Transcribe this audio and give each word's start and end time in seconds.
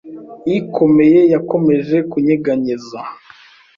ikomeye 0.59 1.19
yakomeje 1.33 1.97
kunyeganyeza 2.11 2.99